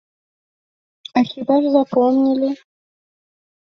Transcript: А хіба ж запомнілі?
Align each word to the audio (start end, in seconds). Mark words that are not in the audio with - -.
А 1.21 1.23
хіба 1.33 1.55
ж 1.67 1.75
запомнілі? 1.77 2.51